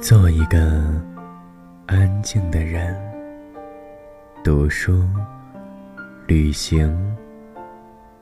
[0.00, 0.58] 做一个
[1.86, 2.96] 安静的人，
[4.42, 5.04] 读书、
[6.26, 6.90] 旅行，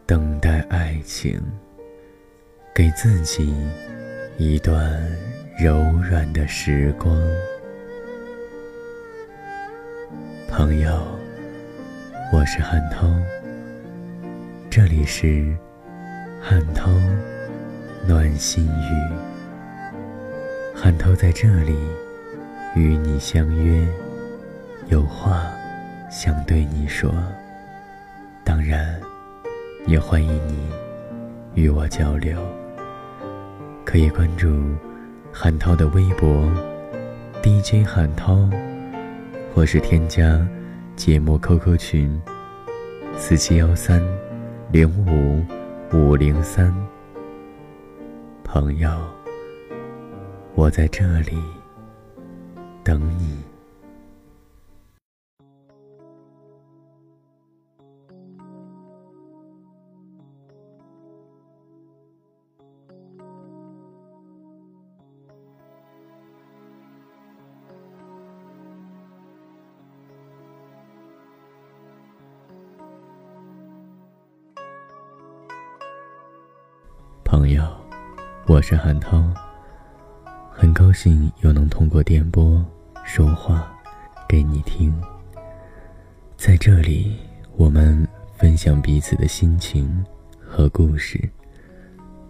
[0.05, 1.41] 等待爱情，
[2.75, 3.55] 给自己
[4.39, 5.01] 一段
[5.57, 7.17] 柔软的时光。
[10.49, 11.01] 朋友，
[12.33, 13.09] 我是汉涛，
[14.69, 15.57] 这里是
[16.43, 16.91] 汉涛
[18.05, 19.38] 暖心语。
[20.81, 21.77] 汉涛在这里
[22.77, 23.85] 与你相约，
[24.87, 25.51] 有话
[26.09, 27.13] 想对你说。
[28.45, 28.97] 当然，
[29.89, 30.71] 也欢迎你
[31.55, 32.41] 与我交流。
[33.85, 34.73] 可以关注
[35.33, 36.49] 汉涛的微博
[37.43, 38.49] DJ 汉涛，
[39.53, 40.47] 或是添加
[40.95, 42.23] 节目 QQ 群
[43.17, 44.01] 四七幺三
[44.71, 45.45] 零五
[45.93, 46.73] 五零三。
[48.45, 49.18] 朋友。
[50.59, 51.41] 我在这里
[52.83, 53.39] 等你。
[77.23, 77.63] 朋友，
[78.49, 79.23] 我是韩涛。
[80.61, 82.61] 很高兴又能通过电波
[83.05, 83.73] 说话
[84.29, 84.93] 给你听，
[86.37, 87.17] 在这里
[87.55, 88.05] 我们
[88.37, 90.05] 分享彼此的心情
[90.37, 91.31] 和故事。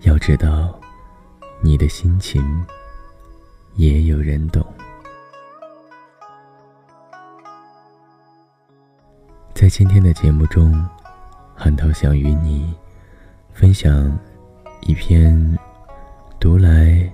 [0.03, 0.79] 要知道，
[1.63, 2.63] 你的心情
[3.77, 4.63] 也有人懂。
[9.55, 10.87] 在今天的节目中，
[11.55, 12.75] 韩涛想与你
[13.55, 14.17] 分享
[14.83, 15.59] 一篇
[16.39, 17.11] 读来。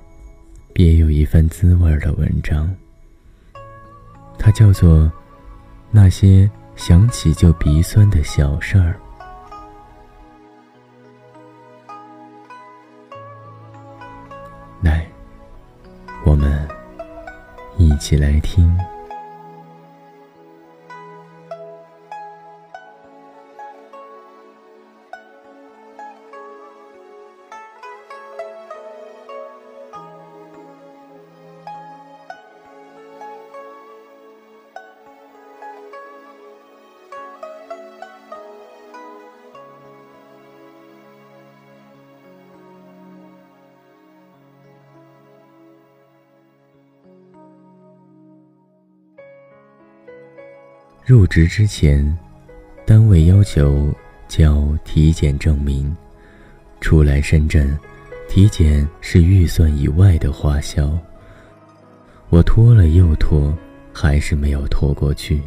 [0.74, 2.68] 别有一番滋味的文章，
[4.36, 4.98] 它叫做
[5.92, 8.98] 《那些想起就鼻酸的小事儿》。
[14.82, 15.06] 来，
[16.24, 16.68] 我们
[17.78, 18.76] 一起来听。
[51.14, 52.04] 入职之前，
[52.84, 53.94] 单位要求
[54.26, 55.96] 交体检证明。
[56.80, 57.78] 初来深圳，
[58.28, 60.90] 体检是预算以外的花销。
[62.30, 63.56] 我拖了又拖，
[63.92, 65.40] 还是没有拖过去。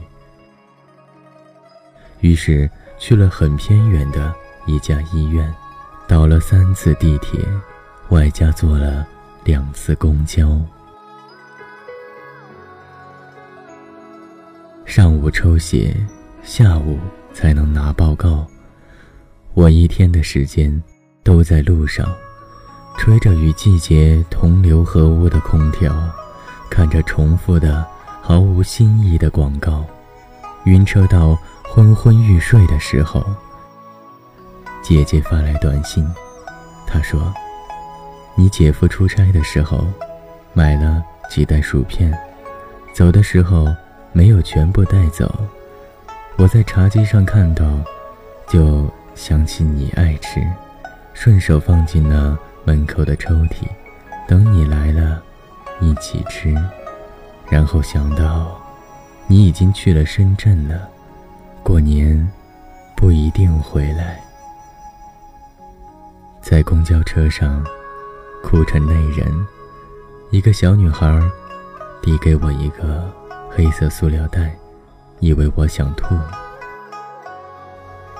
[2.21, 4.33] 于是去了很偏远的
[4.67, 5.53] 一家医院，
[6.07, 7.41] 倒了三次地铁，
[8.07, 9.05] 外加坐了
[9.43, 10.57] 两次公交。
[14.87, 15.93] 上午抽血，
[16.43, 16.97] 下午
[17.33, 18.47] 才能拿报告。
[19.53, 20.81] 我一天的时间
[21.23, 22.07] 都在路上，
[22.97, 25.93] 吹着与季节同流合污的空调，
[26.69, 27.85] 看着重复的
[28.21, 29.85] 毫无新意的广告，
[30.63, 33.21] 晕车到昏昏欲睡的时候，
[34.81, 36.09] 姐姐发来短信，
[36.87, 37.31] 她说
[38.35, 39.85] ：“你姐夫出差的时候，
[40.53, 42.17] 买了几袋薯片，
[42.93, 43.67] 走的时候。”
[44.17, 45.31] 没有全部带走，
[46.37, 47.63] 我在茶几上看到，
[48.47, 50.41] 就想起你爱吃，
[51.13, 53.67] 顺手放进了门口的抽屉，
[54.27, 55.21] 等你来了，
[55.79, 56.51] 一起吃。
[57.47, 58.59] 然后想到，
[59.27, 60.89] 你已经去了深圳了，
[61.61, 62.27] 过年
[62.95, 64.19] 不一定回来。
[66.41, 67.63] 在公交车上，
[68.43, 69.31] 哭成泪人，
[70.31, 71.21] 一个小女孩
[72.01, 73.07] 递给我一个。
[73.57, 74.55] 黑色塑料袋，
[75.19, 76.15] 以为我想吐。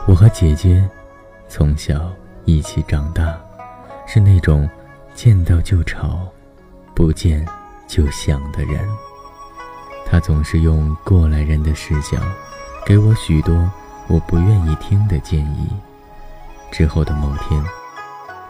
[0.08, 0.84] 我和姐姐
[1.48, 2.12] 从小
[2.46, 3.40] 一起长大，
[4.08, 4.68] 是那种
[5.14, 6.28] 见到就吵，
[6.96, 7.46] 不见
[7.88, 8.84] 就想的人。
[10.08, 12.18] 她总是用过来人的视角，
[12.84, 13.72] 给我许多
[14.08, 15.70] 我不愿意听的建议。
[16.72, 17.64] 之后的某天，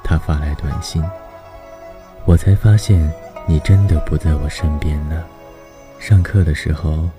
[0.06, 1.04] 她发来短信，
[2.24, 3.12] 我才发现
[3.46, 5.28] 你真的不在我身边了。
[6.00, 7.10] 上课的时候，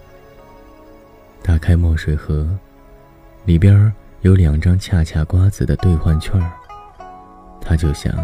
[1.42, 2.48] 打开墨水盒，
[3.44, 3.92] 里边
[4.22, 6.52] 有两张恰恰瓜子的兑换券儿
[7.60, 8.14] 他就想，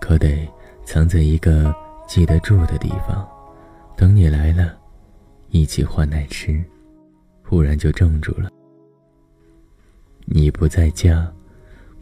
[0.00, 0.46] 可得
[0.84, 1.74] 藏在一个
[2.06, 3.26] 记得住的地方，
[3.96, 4.76] 等你来了，
[5.48, 6.62] 一起换奶吃，
[7.42, 8.50] 忽然就怔住了。
[10.26, 11.32] 你不在家，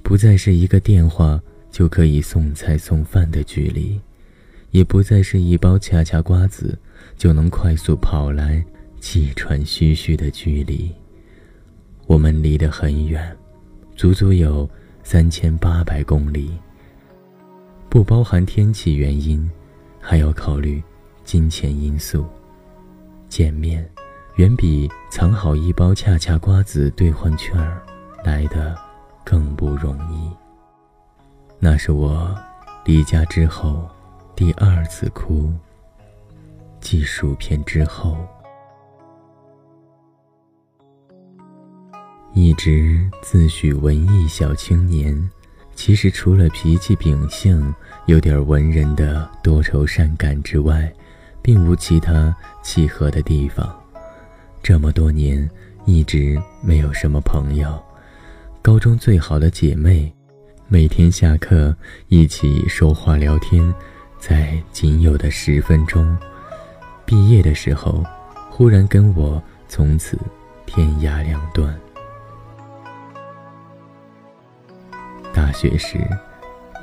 [0.03, 1.41] 不再是一个电话
[1.71, 4.01] 就可以送菜送饭的距离，
[4.75, 6.77] 也不再是一包恰恰瓜子
[7.17, 8.61] 就能快速跑来
[9.01, 10.93] 气喘吁吁的距离。
[12.09, 13.35] 我们离得很远，
[13.95, 14.69] 足足有
[15.05, 16.51] 三千八百公里。
[17.89, 19.49] 不包含天气原因，
[20.01, 20.83] 还要考虑
[21.23, 22.27] 金钱因素。
[23.29, 23.89] 见面
[24.39, 27.81] 远比藏好一包恰恰瓜子兑换券儿
[28.25, 28.77] 来的
[29.25, 30.29] 更不容易。
[31.61, 32.37] 那是我
[32.85, 33.89] 离家之后
[34.37, 35.53] 第二次哭，
[36.81, 38.17] 继薯片之后，
[42.33, 45.31] 一直自诩文艺小青年。
[45.77, 47.73] 其实除了脾气秉性
[48.07, 50.93] 有点文人的多愁善感之外，
[51.41, 53.73] 并无其他契合的地方。
[54.65, 55.49] 这么多年
[55.85, 57.81] 一直没有什么朋友，
[58.61, 60.13] 高中最好的姐妹，
[60.67, 61.77] 每天下课
[62.09, 63.75] 一起说话聊天，
[64.27, 66.17] 在仅有的十分钟，
[67.05, 68.03] 毕业的时候，
[68.49, 70.19] 忽然跟我从此
[70.65, 71.79] 天涯两端。
[75.35, 75.99] 大学时，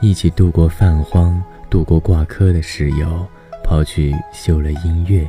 [0.02, 3.26] 一起度过泛荒、度过挂科的室友，
[3.64, 5.28] 跑去修了音乐，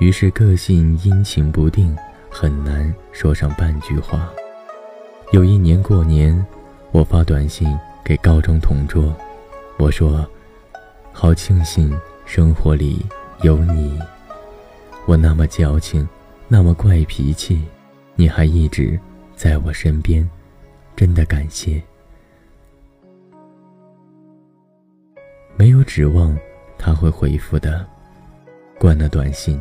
[0.00, 1.96] 于是个性阴晴不定，
[2.28, 4.28] 很难说上半句话。
[5.30, 6.44] 有一年过年，
[6.90, 9.14] 我发短信给高中同桌，
[9.78, 10.28] 我说
[11.20, 11.92] ：“好庆幸
[12.24, 13.04] 生活里
[13.42, 13.98] 有你，
[15.04, 16.08] 我那么矫情，
[16.46, 17.60] 那么怪脾气，
[18.14, 18.96] 你还一直
[19.34, 20.24] 在我身边，
[20.94, 21.82] 真的感谢。”
[25.58, 26.38] 没有指望
[26.78, 27.84] 他会回复的，
[28.78, 29.60] 关了短信，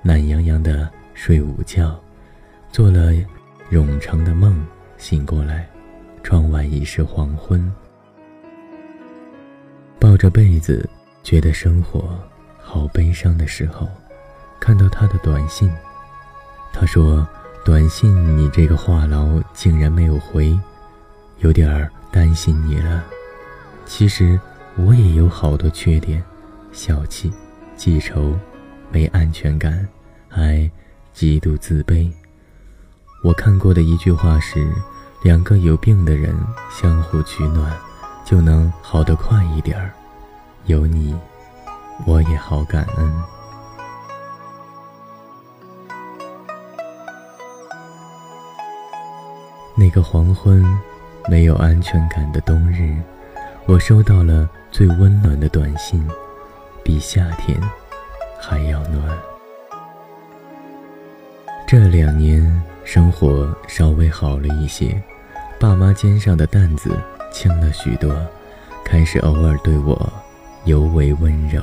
[0.00, 1.94] 懒洋洋的睡午觉，
[2.72, 3.12] 做了
[3.70, 4.66] 冗长的梦，
[4.96, 5.68] 醒过来，
[6.22, 7.70] 窗外已是黄昏。
[10.06, 10.88] 抱着被子，
[11.24, 12.16] 觉得生活
[12.62, 13.88] 好悲伤的时候，
[14.60, 15.68] 看到他的短信，
[16.72, 17.26] 他说
[17.66, 20.56] ：“短信你这个话痨竟然没有回，
[21.38, 23.04] 有点儿担心你了。”
[23.84, 24.38] 其实。
[24.76, 26.22] 我也有好多缺点，
[26.70, 27.32] 小气、
[27.76, 28.38] 记仇、
[28.92, 29.88] 没安全感，
[30.28, 30.70] 还
[31.14, 32.12] 极度自卑。
[33.24, 34.70] 我看过的一句话是：
[35.24, 36.36] 两个有病的人
[36.70, 37.74] 相互取暖，
[38.26, 39.90] 就能好得快一点儿。
[40.66, 41.18] 有你，
[42.04, 43.22] 我也好感恩。
[49.74, 50.62] 那个黄昏，
[51.28, 52.94] 没有安全感的冬日，
[53.64, 54.46] 我收到了。
[54.72, 56.06] 最温暖的短信，
[56.82, 57.58] 比夏天
[58.38, 59.02] 还要暖。
[61.66, 65.02] 这两年生活稍微好了一些，
[65.58, 66.94] 爸妈肩上的担子
[67.36, 68.10] 轻了许多，
[68.82, 70.10] 开始偶尔对我
[70.64, 71.62] 尤为温柔。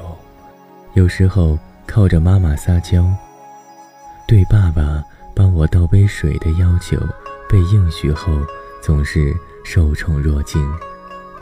[0.93, 3.03] 有时候靠着妈妈撒娇，
[4.27, 5.03] 对爸爸
[5.35, 6.95] 帮我倒杯水的要求
[7.49, 8.31] 被应许后，
[8.83, 10.63] 总是受宠若惊。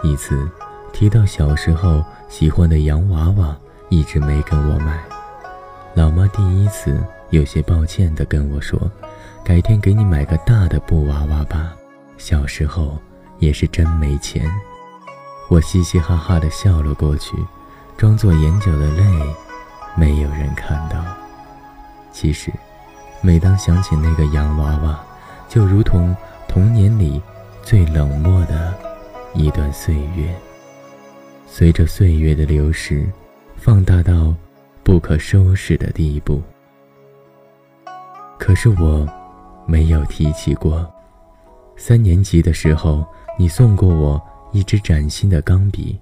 [0.02, 0.50] 一次。
[0.94, 3.58] 提到小时候喜欢的洋娃娃，
[3.90, 5.02] 一直没跟我买。
[5.94, 8.80] 老妈第一次有些抱歉地跟我说
[9.44, 11.74] ：“改天给你买个大的布娃娃吧。”
[12.20, 12.98] 小时候
[13.42, 14.50] 也是真没钱。
[15.50, 17.36] 我嘻嘻哈哈的笑了过去，
[17.98, 19.04] 装作眼角的泪
[19.98, 21.04] 没有人看到。
[22.14, 22.50] 其实，
[23.22, 25.00] 每当想起那个洋娃娃，
[25.50, 26.16] 就如同
[26.48, 27.22] 童年里
[27.62, 28.74] 最冷漠的
[29.34, 30.34] 一段岁月。
[31.48, 33.06] 随着岁月的流逝，
[33.58, 34.34] 放大到
[34.84, 36.42] 不可收拾的地步。
[38.40, 39.06] 可是我
[39.66, 40.90] 没有提起过。
[41.78, 43.06] 三年级的时候，
[43.42, 44.22] 你送过我
[44.52, 45.98] 一支崭新的钢笔，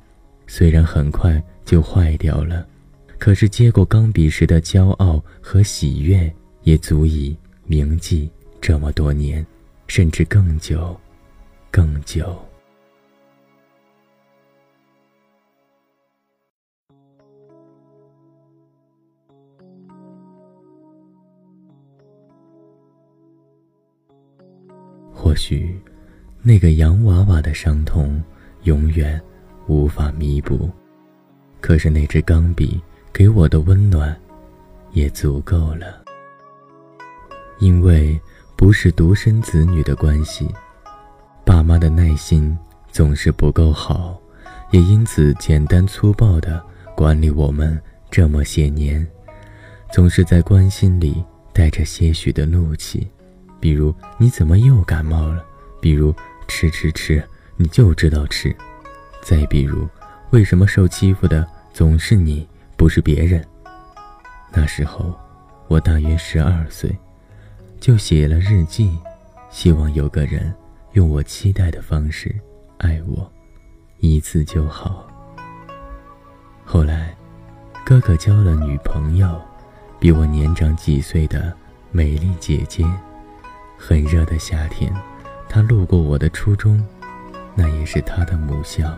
[0.46, 2.68] 虽然很快就坏掉了，
[3.18, 6.30] 可是接过钢笔时的骄傲和喜悦，
[6.64, 8.30] 也足以铭记
[8.60, 9.46] 这么多年，
[9.88, 11.00] 甚至更久，
[11.72, 12.38] 更久。
[25.14, 25.80] 或许，
[26.42, 28.22] 那个洋娃娃的伤痛
[28.64, 29.20] 永远
[29.68, 30.70] 无法弥补，
[31.60, 32.82] 可是那支钢笔
[33.12, 34.18] 给我的温暖
[34.94, 36.02] 也足够了。
[37.60, 38.20] 因为
[38.56, 40.48] 不是独生子女的关系，
[41.46, 42.58] 爸妈的耐心
[42.90, 44.18] 总是不够好，
[44.72, 46.66] 也因此简单粗暴地
[46.96, 47.80] 管理我们
[48.10, 49.06] 这么些年。
[49.92, 53.06] 总是在关心里带着些许的怒气，
[53.60, 55.44] 比如你怎么又感冒了？
[55.82, 56.14] 比如
[56.50, 57.24] 吃吃吃，
[57.56, 58.54] 你就知道吃。
[59.22, 59.88] 再比如，
[60.32, 63.46] 为什么受欺负的总是你，不是别人？
[64.52, 65.18] 那时候，
[65.68, 66.94] 我大约十二岁，
[67.80, 68.98] 就写了日记，
[69.52, 70.52] 希望有个人
[70.94, 72.36] 用我期待的方式
[72.80, 73.32] 爱我，
[74.00, 75.08] 一次就好。
[76.66, 77.16] 后来，
[77.86, 79.40] 哥哥交了女朋友，
[80.00, 81.56] 比我年长几岁的
[81.92, 82.84] 美丽姐姐。
[83.82, 84.94] 很热的夏天，
[85.50, 86.80] 他路过我的初中，
[87.56, 88.96] 那也是他的母校。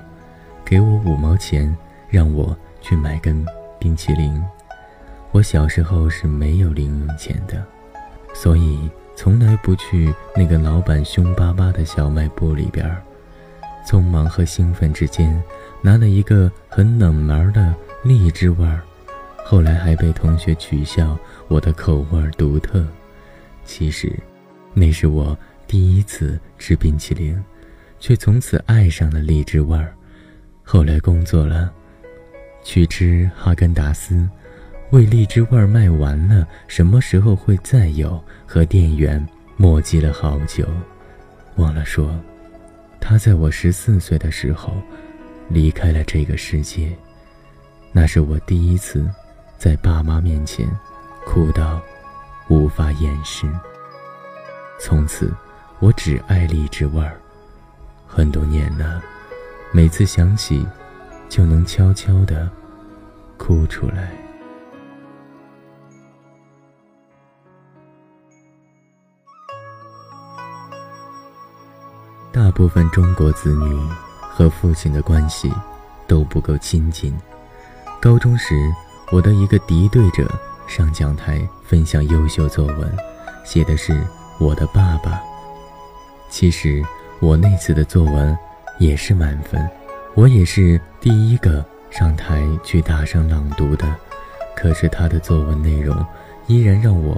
[0.65, 1.75] 给我五毛钱，
[2.10, 3.46] 让我去买根
[3.79, 4.43] 冰淇淋。
[5.31, 7.65] 我小时候是没有零用钱的，
[8.34, 12.86] 所以从来不去那个老板凶巴巴的小卖部里边。
[13.88, 15.41] 匆忙和兴奋之间，
[15.81, 18.81] 拿了一个很冷门的荔枝味儿，
[19.46, 21.17] 后来还被同学取笑
[21.48, 22.86] 我的口味独特。
[23.63, 24.12] 其实，
[24.74, 25.36] 那是我
[25.71, 27.41] 第一次吃冰淇淋，
[27.97, 29.95] 却从此爱上了荔枝味儿。
[30.63, 31.71] 后来工作了，
[32.61, 34.29] 去吃哈根达斯，
[34.89, 38.21] 为荔枝味儿卖完了，什么时候会再有？
[38.45, 39.25] 和店员
[39.55, 40.67] 磨叽了好久，
[41.55, 42.19] 忘了说，
[42.99, 44.73] 他在我十四岁的时候
[45.47, 46.91] 离开了这个世界。
[47.93, 49.09] 那是我第一次
[49.57, 50.67] 在爸妈面前
[51.25, 51.81] 哭到
[52.49, 53.49] 无法掩饰。
[54.77, 55.33] 从此，
[55.81, 57.19] 我只爱荔枝味儿，
[58.05, 59.01] 很多年了。
[59.71, 60.63] 每次想起，
[61.27, 62.47] 就能悄悄地
[63.35, 64.11] 哭出来。
[72.31, 73.75] 大部分中国子女
[74.19, 75.51] 和父亲的关系
[76.07, 77.11] 都不够亲近。
[78.00, 78.53] 高中时，
[79.11, 80.31] 我的一个敌对者
[80.67, 82.95] 上讲台分享优秀作文，
[83.43, 84.05] 写的是
[84.38, 85.30] 我的爸爸。
[86.31, 86.83] 其实
[87.19, 88.35] 我那次的作文。
[88.77, 89.69] 也是满分，
[90.15, 93.85] 我也是第一个上台去大声朗读的。
[94.55, 95.95] 可是他的作文内容
[96.47, 97.15] 依然让我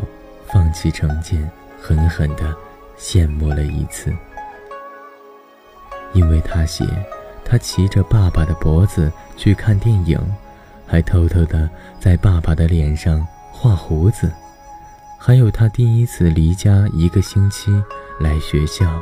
[0.48, 2.53] 放弃成见，狠狠地
[3.00, 4.13] 羡慕了一次。
[6.12, 6.86] 因为他写，
[7.46, 10.20] 他骑着爸爸的脖子去看电影，
[10.86, 14.29] 还偷偷地在爸爸的脸上画胡子。
[15.17, 17.72] 还有他第一次离家一个星期
[18.20, 19.01] 来学校，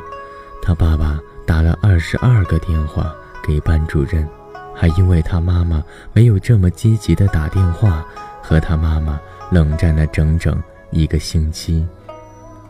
[0.62, 1.18] 他爸爸。
[1.44, 4.26] 打了二十二个电话给班主任，
[4.74, 8.06] 还因为他妈妈没有这么积极的打电话，
[8.40, 10.56] 和他妈妈冷战了整整
[10.92, 11.84] 一个星期。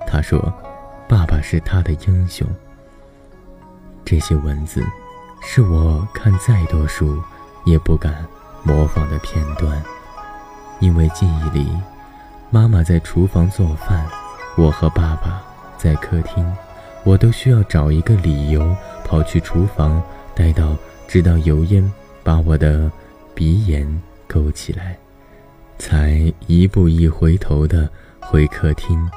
[0.06, 0.52] 他说
[1.06, 2.48] ：“爸爸是他的英雄。”
[4.06, 4.82] 这些文字，
[5.42, 7.22] 是我看再多书
[7.66, 8.24] 也不敢
[8.62, 9.80] 模仿的片段，
[10.80, 11.70] 因为记忆里，
[12.50, 14.06] 妈妈在厨房做饭，
[14.56, 15.42] 我和爸爸
[15.82, 16.46] 在客厅。
[17.04, 20.00] 我都需要找一个理由跑去厨房，
[20.36, 20.76] 待到
[21.08, 22.88] 直到油烟把我的
[23.34, 23.84] 鼻炎
[24.28, 24.96] 勾起来，
[25.78, 29.10] 才一步一回头的回客厅。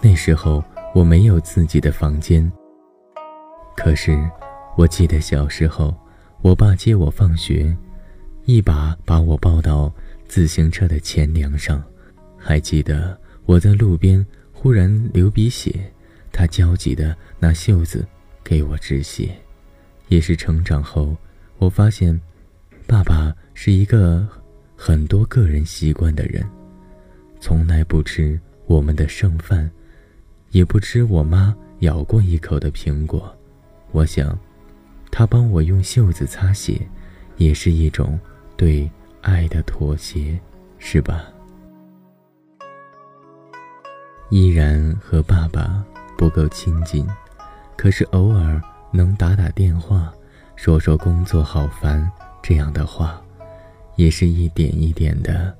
[0.00, 0.62] 那时候
[0.94, 2.48] 我没有自己的房间。
[3.76, 4.16] 可是
[4.76, 5.92] 我记得小时候，
[6.40, 7.76] 我爸接我放学，
[8.44, 9.92] 一把把我抱到
[10.28, 11.82] 自行车的前梁上。
[12.36, 14.24] 还记得我在路边
[14.60, 15.72] 忽然流鼻血。
[16.32, 18.04] 他焦急地拿袖子
[18.42, 19.30] 给我止血，
[20.08, 21.16] 也是成长后，
[21.58, 22.20] 我发现，
[22.84, 24.26] 爸爸是一个
[24.76, 26.44] 很多个人习惯的人，
[27.40, 29.70] 从来不吃我们的剩饭，
[30.50, 33.32] 也不吃我妈咬过一口的苹果。
[33.92, 34.36] 我想，
[35.12, 36.80] 他帮我用袖子擦血，
[37.36, 38.18] 也是一种
[38.56, 38.90] 对
[39.22, 40.36] 爱的妥协，
[40.80, 41.32] 是吧？
[44.30, 45.84] 依然和爸爸。
[46.16, 47.06] 不够亲近，
[47.76, 50.12] 可是偶尔能打打电话，
[50.56, 52.10] 说说工作好烦
[52.42, 53.22] 这样的话，
[53.94, 55.56] 也是一点一点的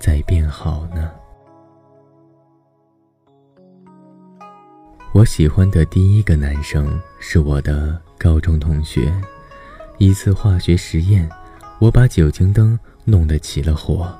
[0.00, 1.08] 在变好呢。
[5.14, 9.14] 我喜欢的第一个男生是我的高中同学。
[9.98, 11.30] 一次化学实验，
[11.78, 14.12] 我把酒精灯弄得起了火，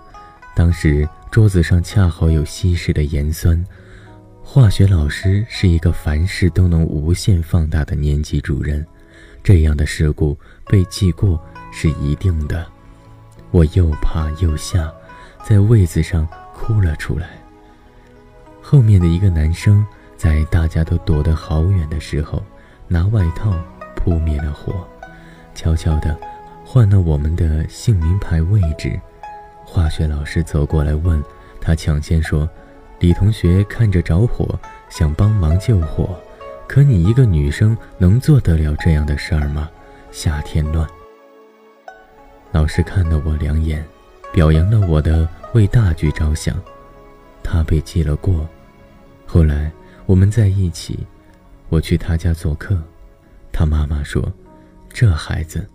[0.55, 3.61] 当时桌子上恰好有稀释的盐酸。
[4.55, 8.87] 化学老师是一个凡事都能无限放大的年级主任，
[9.43, 11.43] 这样的事故被记过
[11.73, 12.67] 是一定的。
[13.51, 14.93] 我又怕又吓，
[15.43, 17.31] 在位子上哭了出来。
[18.61, 19.83] 后面的一个男生
[20.19, 22.43] 在大家都躲得好远的时候，
[22.87, 23.59] 拿外套
[23.97, 24.87] 扑灭了火，
[25.55, 26.15] 悄悄地
[26.63, 29.01] 换了我们的姓名牌位置。
[29.65, 31.25] 化学老师走过来问
[31.59, 32.47] ：“他抢先说
[33.03, 34.57] ：“李同学看着着火，
[34.89, 36.17] 想帮忙救火，
[36.69, 39.69] 可你一个女生能做得了这样的事儿吗？
[40.13, 40.89] 夏天乱。”
[42.53, 43.85] 老师看了我两眼，
[44.33, 46.55] 表扬了我的为大局着想，
[47.43, 48.49] 他被记了过。
[49.27, 49.73] 后来
[50.07, 51.05] 我们在一起，
[51.71, 52.81] 我去他家做客，
[53.51, 54.33] 他妈妈说
[54.89, 55.69] ：“这孩子，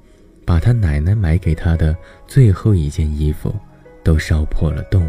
[0.45, 1.93] 把他奶奶买给他的
[2.25, 3.53] 最后一件衣服
[4.01, 5.05] 都烧破了洞，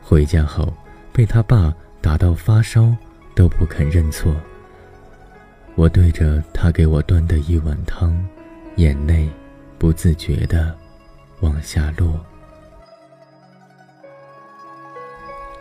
[0.00, 0.72] 回家后
[1.20, 2.96] 被他爸打到发烧
[3.34, 4.34] 都不肯认错。”
[5.76, 8.18] 我对着他给我端的一碗汤，
[8.76, 9.28] 眼泪
[9.78, 10.74] 不自觉的。
[11.40, 12.18] 往下落，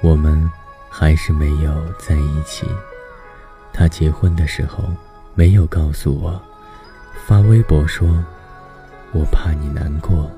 [0.02, 0.50] 我们
[0.90, 2.66] 还是没有在一起。
[3.74, 4.86] 他结婚的时候
[5.36, 6.42] 没有告诉我，
[7.28, 8.24] 发微博说
[9.12, 10.32] ：“我怕你难过。”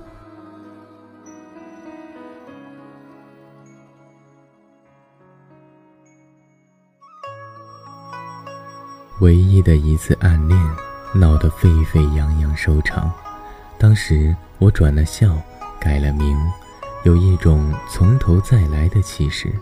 [9.21, 10.59] 唯一的一次暗恋，
[11.13, 13.11] 闹得沸沸扬扬收场。
[13.77, 15.39] 当时我转了校，
[15.79, 16.35] 改了名，
[17.03, 19.53] 有一种从头再来的气势。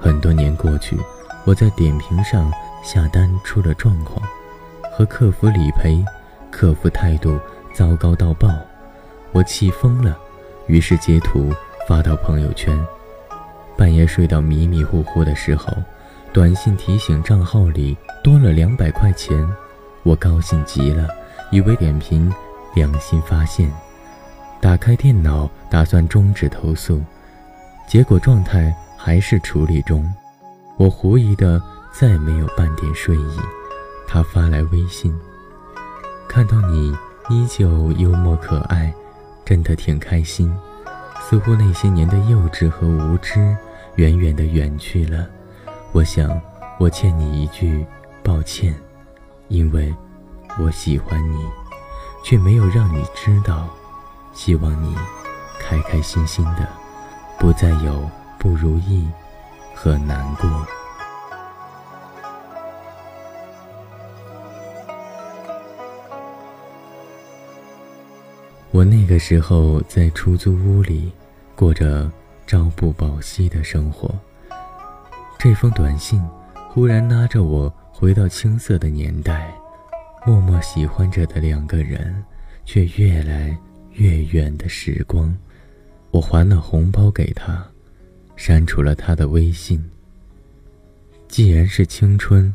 [0.00, 0.96] 很多年过去，
[1.44, 2.48] 我在点评上
[2.84, 4.22] 下单出了状况，
[4.96, 6.04] 和客服理赔，
[6.52, 7.40] 客服态度
[7.74, 8.48] 糟糕到爆，
[9.32, 10.16] 我气疯了，
[10.68, 11.52] 于是截图
[11.88, 12.78] 发到朋友圈。
[13.76, 15.76] 半夜睡到迷迷糊糊的时候，
[16.36, 19.48] 短信提醒账号里多了两百块钱，
[20.02, 21.08] 我高兴极了，
[21.50, 22.30] 以为点评。
[22.74, 23.72] 良心发现，
[24.60, 27.02] 打开电脑打算终止投诉，
[27.88, 30.06] 结果状态还是处理中。
[30.76, 31.58] 我狐疑的
[31.90, 33.40] 再没有半点睡意。
[34.06, 35.18] 他发来微信，
[36.28, 36.94] 看到你
[37.30, 38.92] 依旧幽默可爱，
[39.42, 40.54] 真的挺开心。
[41.18, 43.56] 似乎那些年的幼稚和无知
[43.94, 45.26] 远远的远去了。
[45.96, 46.38] 我想，
[46.78, 47.82] 我欠你一句
[48.22, 48.78] 抱歉，
[49.48, 49.94] 因为
[50.60, 51.42] 我喜欢你。
[52.22, 53.66] 却没有让你知道，
[54.34, 54.94] 希望你
[55.58, 56.68] 开开心心的，
[57.38, 59.08] 不再有不如意
[59.74, 60.66] 和难过。
[68.70, 71.10] 我那个时候在出租屋里
[71.54, 72.10] 过着
[72.46, 74.14] 朝不保夕的生活。
[75.38, 76.20] 这封短信
[76.68, 79.54] 忽然拉着我回到青涩的年代。
[80.26, 82.24] 默默喜欢着的两个人，
[82.64, 83.56] 却越来
[83.92, 85.32] 越远的时光。
[86.10, 87.64] 我还了红包给他，
[88.34, 89.82] 删除了他的微信。
[91.28, 92.52] 既然是青春，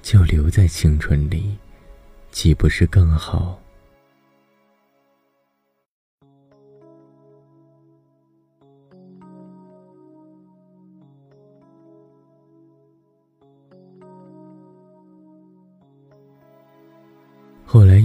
[0.00, 1.56] 就留在青春里，
[2.32, 3.60] 岂不是更好？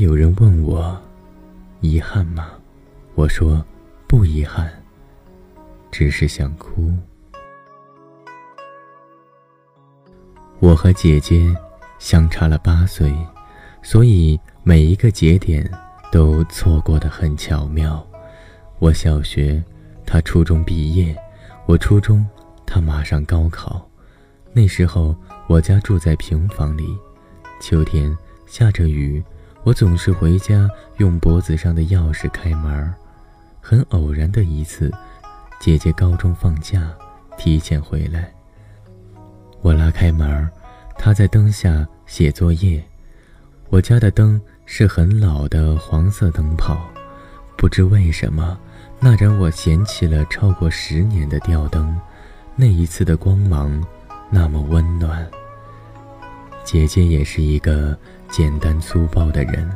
[0.02, 1.00] 有人问我，
[1.80, 2.54] 遗憾吗？
[3.14, 3.64] 我说
[4.08, 4.68] 不遗憾，
[5.92, 6.92] 只是想哭。
[10.58, 11.56] 我和姐姐
[12.00, 13.16] 相差了八岁，
[13.84, 15.70] 所以每一个节点
[16.12, 18.04] 都错过的很巧妙。
[18.80, 19.64] 我小学，
[20.04, 21.14] 她初中毕业；
[21.68, 22.26] 我初中，
[22.66, 23.88] 她马上高考。
[24.52, 26.88] 那时候我家住在平房里，
[27.60, 29.24] 秋天下着雨。
[29.64, 32.92] 我总是回家用脖子上的钥匙开门
[33.62, 34.92] 很偶然的一次，
[35.60, 36.92] 姐姐高中放假，
[37.38, 38.34] 提前回来。
[39.62, 40.50] 我拉开门
[40.98, 42.84] 她在灯下写作业。
[43.70, 46.82] 我家的灯是很老的黄色灯泡，
[47.56, 48.58] 不知为什么，
[49.00, 51.96] 那盏我嫌弃了超过十年的吊灯，
[52.56, 53.82] 那一次的光芒
[54.32, 55.26] 那么温暖。
[56.64, 57.96] 姐姐也是一个。
[58.32, 59.70] 简单粗暴的人。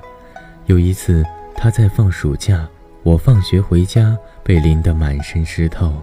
[0.66, 1.24] 有一次，
[1.56, 2.68] 他在放暑假，
[3.04, 6.02] 我放学回家被淋得满身湿透。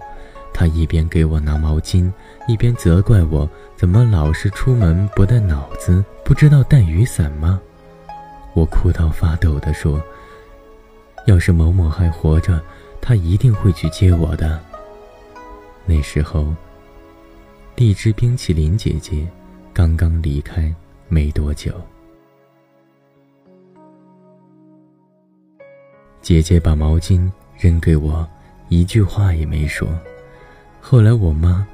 [0.54, 2.12] 他一边给我拿毛巾，
[2.46, 7.60] 一边责怪我怎么老是出门不带脑子，不知道带雨伞吗？
[8.52, 10.00] 我哭到发抖地说
[11.26, 12.62] ：“要是某某还活着，
[13.00, 14.60] 他一定会去接我的。”
[15.86, 16.54] 那时候，
[17.74, 19.26] 荔枝冰淇淋姐姐
[19.72, 20.72] 刚刚离开
[21.08, 21.72] 没多久。
[26.22, 28.26] 姐姐把毛巾扔给我，
[28.68, 29.88] 一句话也没说。
[30.80, 31.66] 后来我妈，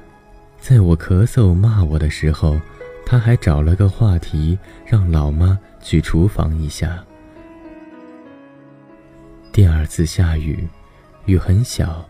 [0.59, 2.59] 在我咳嗽骂我的时候，
[3.05, 6.97] 她还找了个话题让老妈去厨房一下。
[9.53, 10.67] 第二次下雨，
[11.25, 12.03] 雨很小，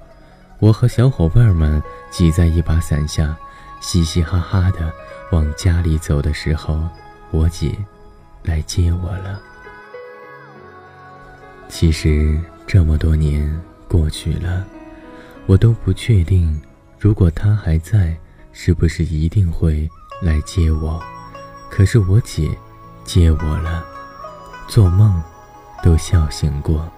[0.60, 3.36] 我和小伙伴们挤在一把伞下，
[3.82, 4.89] 嘻嘻哈哈的
[5.34, 6.88] 往家里走的时候，
[7.32, 7.75] 我姐
[8.43, 9.41] 来接我了。
[11.69, 13.47] 其实这么多年
[13.88, 14.65] 过去了，
[15.45, 16.60] 我都不确定，
[16.97, 18.17] 如果她还在，
[18.51, 19.88] 是不是一定会
[20.21, 21.01] 来接我。
[21.69, 22.49] 可是我姐
[23.05, 23.86] 接我了，
[24.67, 25.21] 做梦
[25.84, 26.91] 都笑醒过，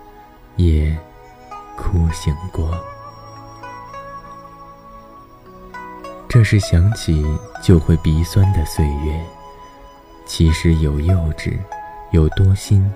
[0.55, 0.97] 也
[1.75, 2.73] 哭醒过。
[6.29, 7.23] 这是想起
[7.61, 9.25] 就会鼻酸的岁月，
[10.25, 11.59] 其实有幼稚，
[12.11, 12.89] 有多心，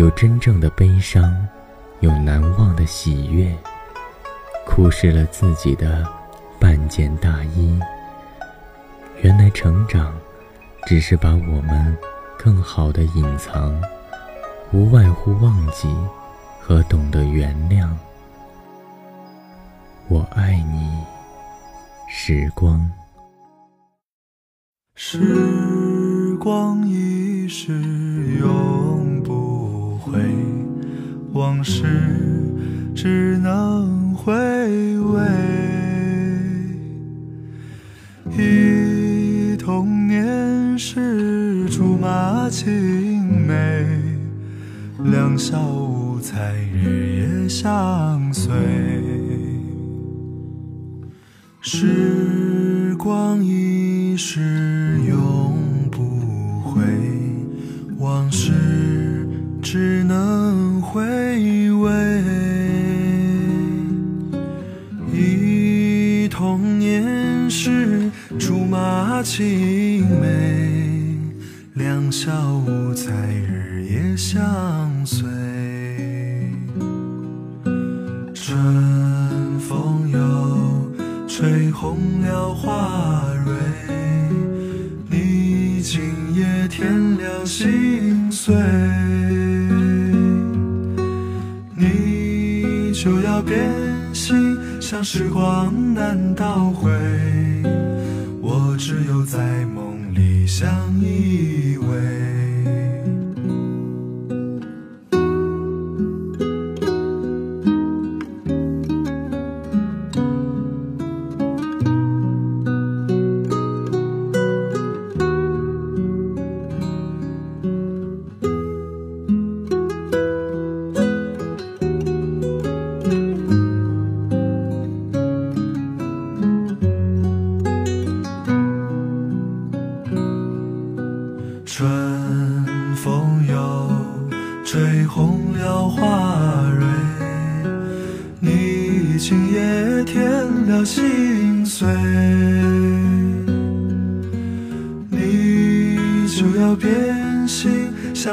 [0.00, 1.46] 有真正的悲伤，
[2.00, 3.54] 有难忘的喜悦。
[4.64, 6.08] 哭湿了自己的
[6.58, 7.78] 半件大衣。
[9.20, 10.18] 原来成长，
[10.86, 11.94] 只是把我们
[12.38, 13.78] 更好的隐藏，
[14.72, 15.94] 无外乎忘记
[16.62, 17.86] 和懂得原谅。
[20.08, 20.98] 我爱你。
[22.08, 22.90] 时光，
[24.94, 27.72] 时光一逝
[28.40, 28.99] 永
[30.10, 30.18] 回，
[31.32, 31.84] 往事
[32.94, 34.32] 只能回
[34.98, 35.20] 味。
[38.36, 43.86] 忆童年时竹马青梅，
[45.04, 48.52] 两小无猜日夜相随。
[51.60, 54.40] 时光一逝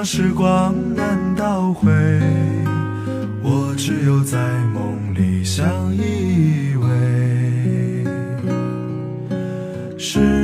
[0.10, 1.92] 时光难倒回，
[3.44, 4.38] 我只有在
[4.74, 6.88] 梦里相依偎。
[9.98, 10.37] 是